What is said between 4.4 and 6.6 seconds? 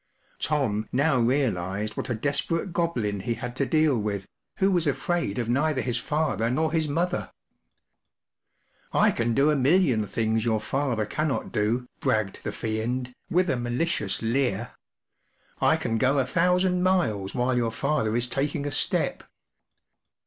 who was afraid of neither his father